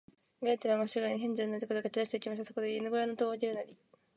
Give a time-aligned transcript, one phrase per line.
[0.41, 2.45] グレーテルは、まっしぐらに、ヘンゼルのいる所へかけだして行きました。
[2.45, 3.77] そして、犬ごやの戸をあけるなり、